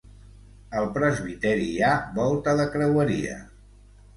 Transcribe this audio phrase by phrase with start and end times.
[0.79, 3.37] Al presbiteri hi ha volta de creueria.